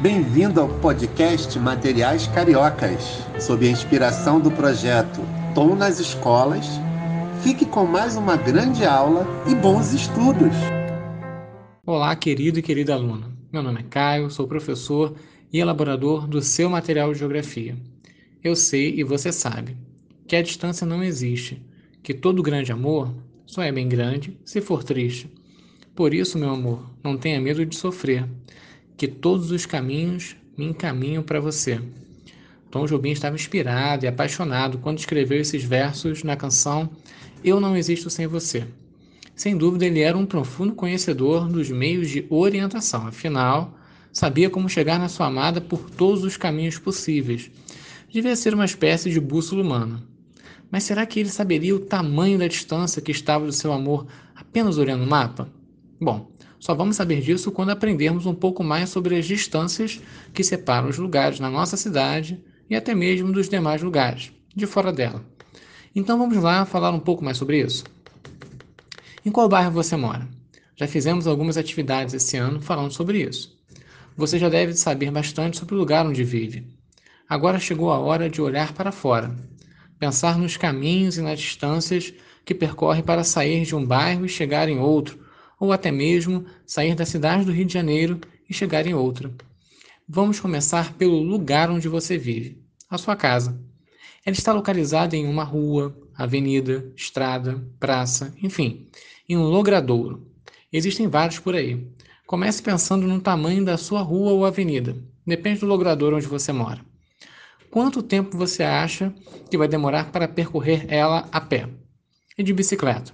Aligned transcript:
Bem-vindo 0.00 0.60
ao 0.60 0.68
podcast 0.78 1.58
Materiais 1.58 2.28
Cariocas, 2.28 3.02
sob 3.40 3.66
a 3.66 3.70
inspiração 3.72 4.38
do 4.38 4.48
projeto 4.48 5.20
Tom 5.56 5.74
nas 5.74 5.98
Escolas. 5.98 6.66
Fique 7.42 7.66
com 7.66 7.84
mais 7.84 8.16
uma 8.16 8.36
grande 8.36 8.84
aula 8.84 9.26
e 9.50 9.56
bons 9.56 9.92
estudos! 9.92 10.54
Olá, 11.84 12.14
querido 12.14 12.60
e 12.60 12.62
querida 12.62 12.94
aluna. 12.94 13.36
Meu 13.52 13.60
nome 13.60 13.80
é 13.80 13.82
Caio, 13.82 14.30
sou 14.30 14.46
professor 14.46 15.16
e 15.52 15.58
elaborador 15.58 16.28
do 16.28 16.40
seu 16.40 16.70
material 16.70 17.12
de 17.12 17.18
geografia. 17.18 17.76
Eu 18.40 18.54
sei 18.54 19.00
e 19.00 19.02
você 19.02 19.32
sabe 19.32 19.76
que 20.28 20.36
a 20.36 20.42
distância 20.42 20.86
não 20.86 21.02
existe, 21.02 21.60
que 22.04 22.14
todo 22.14 22.40
grande 22.40 22.70
amor 22.70 23.12
só 23.44 23.64
é 23.64 23.72
bem 23.72 23.88
grande 23.88 24.38
se 24.44 24.60
for 24.60 24.84
triste. 24.84 25.28
Por 25.92 26.14
isso, 26.14 26.38
meu 26.38 26.50
amor, 26.50 26.88
não 27.02 27.16
tenha 27.16 27.40
medo 27.40 27.66
de 27.66 27.74
sofrer, 27.74 28.28
que 28.98 29.06
todos 29.06 29.52
os 29.52 29.64
caminhos 29.64 30.36
me 30.56 30.66
encaminham 30.66 31.22
para 31.22 31.40
você. 31.40 31.80
Tom 32.68 32.84
Jobim 32.84 33.10
estava 33.10 33.36
inspirado 33.36 34.04
e 34.04 34.08
apaixonado 34.08 34.78
quando 34.78 34.98
escreveu 34.98 35.40
esses 35.40 35.62
versos 35.62 36.24
na 36.24 36.36
canção 36.36 36.90
Eu 37.42 37.60
Não 37.60 37.76
Existo 37.76 38.10
Sem 38.10 38.26
Você. 38.26 38.66
Sem 39.36 39.56
dúvida, 39.56 39.86
ele 39.86 40.00
era 40.00 40.18
um 40.18 40.26
profundo 40.26 40.74
conhecedor 40.74 41.48
dos 41.48 41.70
meios 41.70 42.10
de 42.10 42.26
orientação, 42.28 43.06
afinal, 43.06 43.78
sabia 44.12 44.50
como 44.50 44.68
chegar 44.68 44.98
na 44.98 45.08
sua 45.08 45.26
amada 45.26 45.60
por 45.60 45.88
todos 45.90 46.24
os 46.24 46.36
caminhos 46.36 46.76
possíveis. 46.76 47.48
Devia 48.12 48.34
ser 48.34 48.52
uma 48.52 48.64
espécie 48.64 49.10
de 49.10 49.20
bússola 49.20 49.62
humana. 49.62 50.02
Mas 50.72 50.82
será 50.82 51.06
que 51.06 51.20
ele 51.20 51.28
saberia 51.28 51.74
o 51.74 51.80
tamanho 51.80 52.36
da 52.36 52.48
distância 52.48 53.00
que 53.00 53.12
estava 53.12 53.46
do 53.46 53.52
seu 53.52 53.72
amor 53.72 54.08
apenas 54.34 54.76
olhando 54.76 55.04
o 55.04 55.08
mapa? 55.08 55.48
Bom, 56.00 56.30
só 56.58 56.74
vamos 56.74 56.96
saber 56.96 57.20
disso 57.20 57.52
quando 57.52 57.70
aprendermos 57.70 58.26
um 58.26 58.34
pouco 58.34 58.64
mais 58.64 58.90
sobre 58.90 59.16
as 59.16 59.26
distâncias 59.26 60.00
que 60.34 60.42
separam 60.42 60.88
os 60.88 60.98
lugares 60.98 61.38
na 61.38 61.48
nossa 61.48 61.76
cidade 61.76 62.42
e 62.68 62.74
até 62.74 62.94
mesmo 62.94 63.32
dos 63.32 63.48
demais 63.48 63.82
lugares, 63.82 64.32
de 64.54 64.66
fora 64.66 64.92
dela. 64.92 65.24
Então 65.94 66.18
vamos 66.18 66.36
lá 66.36 66.64
falar 66.64 66.90
um 66.90 67.00
pouco 67.00 67.24
mais 67.24 67.36
sobre 67.36 67.60
isso. 67.60 67.84
Em 69.24 69.30
qual 69.30 69.48
bairro 69.48 69.70
você 69.70 69.96
mora? 69.96 70.28
Já 70.76 70.86
fizemos 70.86 71.26
algumas 71.26 71.56
atividades 71.56 72.14
esse 72.14 72.36
ano 72.36 72.60
falando 72.60 72.92
sobre 72.92 73.22
isso. 73.22 73.56
Você 74.16 74.38
já 74.38 74.48
deve 74.48 74.74
saber 74.74 75.10
bastante 75.10 75.58
sobre 75.58 75.74
o 75.74 75.78
lugar 75.78 76.06
onde 76.06 76.24
vive. 76.24 76.66
Agora 77.28 77.60
chegou 77.60 77.92
a 77.92 77.98
hora 77.98 78.28
de 78.28 78.40
olhar 78.40 78.72
para 78.72 78.90
fora, 78.90 79.34
pensar 79.98 80.38
nos 80.38 80.56
caminhos 80.56 81.18
e 81.18 81.22
nas 81.22 81.38
distâncias 81.38 82.12
que 82.44 82.54
percorre 82.54 83.02
para 83.02 83.22
sair 83.22 83.64
de 83.64 83.76
um 83.76 83.84
bairro 83.84 84.24
e 84.24 84.28
chegar 84.28 84.68
em 84.68 84.78
outro, 84.78 85.18
ou 85.58 85.72
até 85.72 85.90
mesmo 85.90 86.46
sair 86.66 86.94
da 86.94 87.04
cidade 87.04 87.44
do 87.44 87.52
Rio 87.52 87.64
de 87.64 87.72
Janeiro 87.72 88.20
e 88.48 88.54
chegar 88.54 88.86
em 88.86 88.94
outra. 88.94 89.32
Vamos 90.08 90.40
começar 90.40 90.94
pelo 90.94 91.20
lugar 91.20 91.70
onde 91.70 91.88
você 91.88 92.16
vive, 92.16 92.62
a 92.88 92.96
sua 92.96 93.14
casa. 93.14 93.60
Ela 94.24 94.34
está 94.34 94.52
localizada 94.52 95.16
em 95.16 95.26
uma 95.26 95.44
rua, 95.44 95.96
avenida, 96.16 96.90
estrada, 96.96 97.64
praça, 97.78 98.34
enfim, 98.42 98.86
em 99.28 99.36
um 99.36 99.44
logradouro. 99.44 100.26
Existem 100.72 101.06
vários 101.08 101.38
por 101.38 101.54
aí. 101.54 101.86
Comece 102.26 102.62
pensando 102.62 103.06
no 103.06 103.20
tamanho 103.20 103.64
da 103.64 103.76
sua 103.76 104.02
rua 104.02 104.32
ou 104.32 104.44
avenida. 104.44 104.96
Depende 105.26 105.60
do 105.60 105.66
logradouro 105.66 106.16
onde 106.16 106.26
você 106.26 106.52
mora. 106.52 106.84
Quanto 107.70 108.02
tempo 108.02 108.36
você 108.36 108.62
acha 108.62 109.14
que 109.50 109.58
vai 109.58 109.68
demorar 109.68 110.10
para 110.10 110.26
percorrer 110.26 110.86
ela 110.88 111.28
a 111.30 111.40
pé? 111.40 111.68
E 112.36 112.42
de 112.42 112.52
bicicleta? 112.52 113.12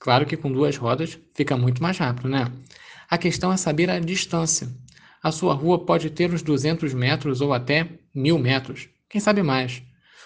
Claro 0.00 0.24
que 0.24 0.36
com 0.36 0.50
duas 0.50 0.78
rodas 0.78 1.18
fica 1.34 1.58
muito 1.58 1.82
mais 1.82 1.98
rápido, 1.98 2.28
né? 2.28 2.50
A 3.08 3.18
questão 3.18 3.52
é 3.52 3.56
saber 3.58 3.90
a 3.90 4.00
distância. 4.00 4.66
A 5.22 5.30
sua 5.30 5.52
rua 5.52 5.84
pode 5.84 6.08
ter 6.08 6.32
uns 6.32 6.40
200 6.42 6.94
metros 6.94 7.42
ou 7.42 7.52
até 7.52 7.86
1000 8.14 8.38
metros, 8.38 8.88
quem 9.10 9.20
sabe 9.20 9.42
mais. 9.42 9.82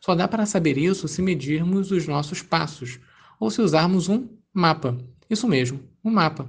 Só 0.00 0.14
dá 0.14 0.28
para 0.28 0.46
saber 0.46 0.78
isso 0.78 1.08
se 1.08 1.20
medirmos 1.20 1.90
os 1.90 2.06
nossos 2.06 2.42
passos 2.42 3.00
ou 3.40 3.50
se 3.50 3.60
usarmos 3.60 4.08
um 4.08 4.28
mapa. 4.54 4.96
Isso 5.28 5.48
mesmo, 5.48 5.80
um 6.04 6.12
mapa. 6.12 6.48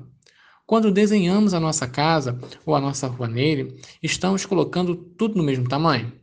Quando 0.67 0.91
desenhamos 0.91 1.55
a 1.55 1.59
nossa 1.59 1.87
casa 1.87 2.39
ou 2.65 2.75
a 2.75 2.79
nossa 2.79 3.07
rua 3.07 3.27
nele, 3.27 3.81
estamos 4.03 4.45
colocando 4.45 4.95
tudo 4.95 5.37
no 5.37 5.43
mesmo 5.43 5.67
tamanho? 5.67 6.13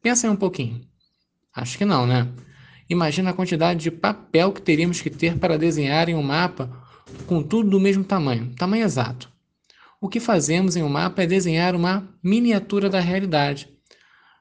Pensa 0.00 0.26
aí 0.26 0.32
um 0.32 0.36
pouquinho. 0.36 0.80
Acho 1.54 1.76
que 1.76 1.84
não, 1.84 2.06
né? 2.06 2.32
Imagina 2.90 3.30
a 3.30 3.32
quantidade 3.32 3.78
de 3.78 3.90
papel 3.92 4.52
que 4.52 4.60
teríamos 4.60 5.00
que 5.00 5.08
ter 5.08 5.38
para 5.38 5.56
desenhar 5.56 6.08
em 6.08 6.16
um 6.16 6.22
mapa 6.24 6.68
com 7.24 7.40
tudo 7.40 7.70
do 7.70 7.78
mesmo 7.78 8.02
tamanho, 8.02 8.52
tamanho 8.56 8.84
exato. 8.84 9.30
O 10.00 10.08
que 10.08 10.18
fazemos 10.18 10.74
em 10.74 10.82
um 10.82 10.88
mapa 10.88 11.22
é 11.22 11.26
desenhar 11.26 11.76
uma 11.76 12.12
miniatura 12.20 12.90
da 12.90 12.98
realidade. 12.98 13.68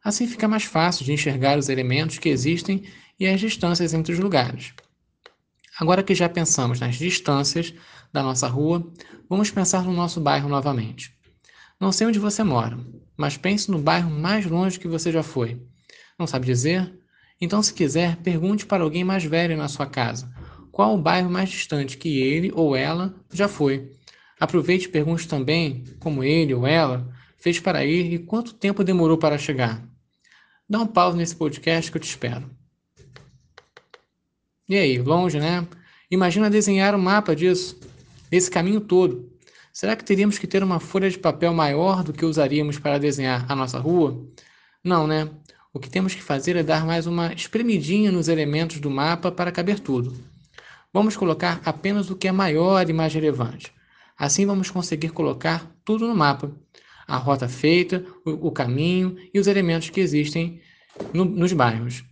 Assim 0.03 0.25
fica 0.25 0.47
mais 0.47 0.63
fácil 0.63 1.05
de 1.05 1.13
enxergar 1.13 1.59
os 1.59 1.69
elementos 1.69 2.17
que 2.17 2.27
existem 2.27 2.85
e 3.19 3.27
as 3.27 3.39
distâncias 3.39 3.93
entre 3.93 4.13
os 4.13 4.19
lugares. 4.19 4.73
Agora 5.79 6.01
que 6.01 6.15
já 6.15 6.27
pensamos 6.27 6.79
nas 6.79 6.95
distâncias 6.95 7.71
da 8.11 8.23
nossa 8.23 8.47
rua, 8.47 8.91
vamos 9.29 9.51
pensar 9.51 9.83
no 9.83 9.93
nosso 9.93 10.19
bairro 10.19 10.49
novamente. 10.49 11.13
Não 11.79 11.91
sei 11.91 12.07
onde 12.07 12.17
você 12.17 12.43
mora, 12.43 12.79
mas 13.15 13.37
pense 13.37 13.69
no 13.69 13.77
bairro 13.77 14.09
mais 14.09 14.43
longe 14.47 14.79
que 14.79 14.87
você 14.87 15.11
já 15.11 15.21
foi. 15.21 15.61
Não 16.17 16.25
sabe 16.25 16.47
dizer? 16.47 16.99
Então, 17.41 17.63
se 17.63 17.73
quiser, 17.73 18.17
pergunte 18.17 18.65
para 18.65 18.83
alguém 18.83 19.03
mais 19.03 19.23
velho 19.23 19.55
na 19.55 19.67
sua 19.67 19.85
casa 19.85 20.31
qual 20.71 20.95
o 20.95 21.01
bairro 21.01 21.29
mais 21.29 21.49
distante 21.49 21.97
que 21.97 22.21
ele 22.21 22.51
ou 22.53 22.73
ela 22.73 23.13
já 23.33 23.49
foi. 23.49 23.91
Aproveite 24.39 24.85
e 24.85 24.89
pergunte 24.89 25.27
também 25.27 25.83
como 25.99 26.23
ele 26.23 26.53
ou 26.53 26.65
ela 26.65 27.13
fez 27.37 27.59
para 27.59 27.83
ir 27.83 28.13
e 28.13 28.19
quanto 28.19 28.53
tempo 28.53 28.83
demorou 28.83 29.17
para 29.17 29.37
chegar. 29.37 29.83
Dá 30.69 30.79
um 30.79 30.87
pause 30.87 31.17
nesse 31.17 31.35
podcast 31.35 31.91
que 31.91 31.97
eu 31.97 32.01
te 32.01 32.07
espero. 32.07 32.49
E 34.69 34.77
aí, 34.77 34.99
longe, 34.99 35.39
né? 35.39 35.67
Imagina 36.09 36.49
desenhar 36.49 36.95
um 36.95 36.99
mapa 36.99 37.35
disso, 37.35 37.77
desse 38.29 38.49
caminho 38.49 38.79
todo. 38.79 39.33
Será 39.73 39.95
que 39.95 40.03
teríamos 40.05 40.37
que 40.37 40.47
ter 40.47 40.63
uma 40.63 40.79
folha 40.79 41.09
de 41.09 41.17
papel 41.17 41.53
maior 41.53 42.03
do 42.03 42.13
que 42.13 42.23
usaríamos 42.23 42.79
para 42.79 42.97
desenhar 42.97 43.45
a 43.51 43.55
nossa 43.55 43.79
rua? 43.79 44.25
Não, 44.83 45.05
né? 45.05 45.29
O 45.71 45.79
que 45.79 45.89
temos 45.89 46.15
que 46.15 46.23
fazer 46.23 46.55
é 46.55 46.63
dar 46.63 46.83
mais 46.83 47.05
uma 47.05 47.31
espremidinha 47.31 48.11
nos 48.11 48.27
elementos 48.27 48.79
do 48.79 48.89
mapa 48.89 49.31
para 49.31 49.51
caber 49.51 49.79
tudo. 49.79 50.17
Vamos 50.91 51.15
colocar 51.15 51.61
apenas 51.63 52.09
o 52.09 52.15
que 52.15 52.27
é 52.27 52.31
maior 52.31 52.89
e 52.89 52.93
mais 52.93 53.13
relevante. 53.13 53.71
Assim 54.17 54.47
vamos 54.47 54.71
conseguir 54.71 55.09
colocar 55.09 55.71
tudo 55.85 56.07
no 56.07 56.15
mapa. 56.15 56.51
A 57.07 57.17
rota 57.17 57.47
feita, 57.47 58.03
o, 58.25 58.51
caminho 58.51 59.15
e 59.31 59.39
os 59.39 59.45
elementos 59.45 59.91
que 59.91 59.99
existem 59.99 60.59
no, 61.13 61.23
nos 61.23 61.53
bairros. 61.53 62.03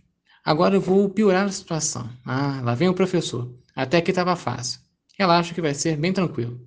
Agora 0.44 0.76
eu 0.76 0.80
vou 0.80 1.08
piorar 1.10 1.46
a 1.46 1.52
situação. 1.52 2.08
Ah, 2.24 2.60
lá 2.62 2.76
vem 2.76 2.88
o 2.88 2.94
professor. 2.94 3.52
Até 3.74 4.00
que 4.00 4.12
estava 4.12 4.36
fácil. 4.36 4.80
Relaxa 5.18 5.52
que 5.52 5.60
vai 5.60 5.74
ser 5.74 5.96
bem 5.96 6.12
tranquilo. 6.12 6.60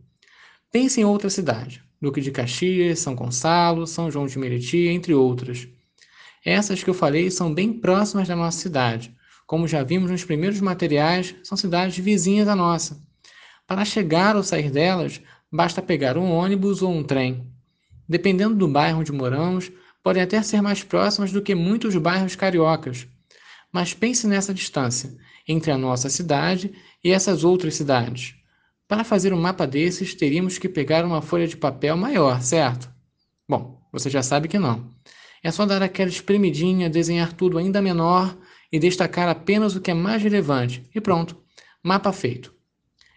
Pense 0.69 0.99
em 0.99 1.05
outra 1.05 1.29
cidade. 1.29 1.81
Duque 2.01 2.19
de 2.19 2.31
Caxias, 2.31 2.99
São 2.99 3.15
Gonçalo, 3.15 3.87
São 3.87 4.11
João 4.11 4.27
de 4.27 4.37
Meriti, 4.37 4.89
entre 4.89 5.13
outras. 5.13 5.69
Essas 6.43 6.83
que 6.83 6.89
eu 6.89 6.93
falei 6.93 7.29
são 7.29 7.53
bem 7.53 7.71
próximas 7.71 8.27
da 8.27 8.35
nossa 8.35 8.59
cidade. 8.59 9.15
Como 9.45 9.67
já 9.67 9.83
vimos 9.83 10.09
nos 10.09 10.23
primeiros 10.23 10.59
materiais, 10.59 11.35
são 11.43 11.57
cidades 11.57 11.97
vizinhas 11.97 12.47
à 12.47 12.55
nossa. 12.55 13.01
Para 13.67 13.85
chegar 13.85 14.35
ou 14.35 14.43
sair 14.43 14.71
delas, 14.71 15.21
basta 15.51 15.81
pegar 15.81 16.17
um 16.17 16.31
ônibus 16.31 16.81
ou 16.81 16.91
um 16.91 17.03
trem. 17.03 17.47
Dependendo 18.07 18.55
do 18.55 18.67
bairro 18.67 18.99
onde 18.99 19.11
moramos, 19.11 19.71
podem 20.03 20.23
até 20.23 20.41
ser 20.41 20.61
mais 20.61 20.83
próximas 20.83 21.31
do 21.31 21.41
que 21.41 21.53
muitos 21.53 21.95
bairros 21.95 22.35
cariocas. 22.35 23.07
Mas 23.71 23.93
pense 23.93 24.27
nessa 24.27 24.53
distância 24.53 25.15
entre 25.47 25.71
a 25.71 25.77
nossa 25.77 26.09
cidade 26.09 26.73
e 27.03 27.11
essas 27.11 27.43
outras 27.43 27.75
cidades. 27.75 28.35
Para 28.87 29.03
fazer 29.03 29.33
um 29.33 29.39
mapa 29.39 29.65
desses, 29.65 30.13
teríamos 30.13 30.57
que 30.57 30.67
pegar 30.67 31.05
uma 31.05 31.21
folha 31.21 31.47
de 31.47 31.55
papel 31.55 31.95
maior, 31.95 32.41
certo? 32.41 32.89
Bom, 33.47 33.81
você 33.91 34.09
já 34.09 34.21
sabe 34.21 34.47
que 34.47 34.59
não. 34.59 34.89
É 35.43 35.49
só 35.51 35.65
dar 35.65 35.81
aquela 35.81 36.09
espremidinha, 36.09 36.89
desenhar 36.89 37.33
tudo 37.33 37.57
ainda 37.57 37.81
menor 37.81 38.37
e 38.71 38.79
destacar 38.79 39.27
apenas 39.27 39.75
o 39.75 39.81
que 39.81 39.91
é 39.91 39.93
mais 39.93 40.21
relevante. 40.21 40.83
E 40.93 41.01
pronto, 41.01 41.37
mapa 41.83 42.11
feito. 42.11 42.53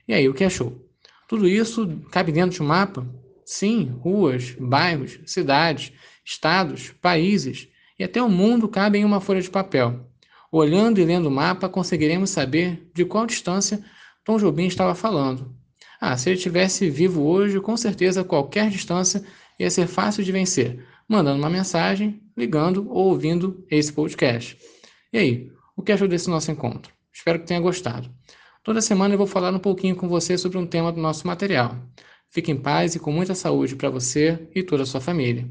E 0.09 0.15
aí, 0.15 0.29
o 0.29 0.35
que 0.35 0.45
achou? 0.45 0.89
Tudo 1.29 1.49
isso 1.49 2.01
cabe 2.11 2.33
dentro 2.33 2.57
de 2.57 2.63
um 2.63 2.67
mapa? 2.67 3.07
Sim, 3.45 3.97
ruas, 4.01 4.57
bairros, 4.59 5.21
cidades, 5.27 5.93
estados, 6.25 6.91
países 7.01 7.69
e 7.99 8.05
até 8.05 8.23
o 8.23 8.29
mundo 8.29 8.69
cabem 8.69 9.03
em 9.03 9.05
uma 9.05 9.21
folha 9.21 9.41
de 9.41 9.51
papel. 9.51 10.09
Olhando 10.51 11.01
e 11.01 11.05
lendo 11.05 11.27
o 11.27 11.31
mapa, 11.31 11.69
conseguiremos 11.69 12.31
saber 12.31 12.91
de 12.95 13.05
qual 13.05 13.27
distância 13.27 13.85
Tom 14.25 14.39
Jobim 14.39 14.67
estava 14.67 14.95
falando. 14.95 15.55
Ah, 16.01 16.17
se 16.17 16.31
ele 16.31 16.39
tivesse 16.39 16.89
vivo 16.89 17.23
hoje, 17.23 17.61
com 17.61 17.77
certeza 17.77 18.25
qualquer 18.25 18.71
distância 18.71 19.25
ia 19.59 19.71
ser 19.71 19.87
fácil 19.87 20.25
de 20.25 20.33
vencer, 20.33 20.85
mandando 21.09 21.39
uma 21.39 21.51
mensagem, 21.51 22.21
ligando 22.37 22.89
ou 22.91 23.09
ouvindo 23.09 23.65
esse 23.71 23.93
podcast. 23.93 24.59
E 25.13 25.19
aí, 25.19 25.53
o 25.77 25.83
que 25.83 25.93
achou 25.93 26.09
desse 26.09 26.29
nosso 26.29 26.51
encontro? 26.51 26.93
Espero 27.13 27.39
que 27.39 27.47
tenha 27.47 27.61
gostado. 27.61 28.11
Toda 28.63 28.81
semana 28.81 29.15
eu 29.15 29.19
vou 29.19 29.27
falar 29.27 29.53
um 29.53 29.59
pouquinho 29.59 29.95
com 29.95 30.09
você 30.09 30.39
sobre 30.39 30.59
um 30.59 30.67
tema 30.67 30.91
do 30.91 31.01
nosso 31.01 31.27
material. 31.27 31.77
Fique 32.31 32.51
em 32.51 32.57
paz 32.57 32.95
e 32.95 32.99
com 32.99 33.13
muita 33.13 33.35
saúde 33.35 33.77
para 33.77 33.91
você 33.91 34.49
e 34.55 34.63
toda 34.63 34.83
a 34.83 34.87
sua 34.87 35.01
família. 35.01 35.49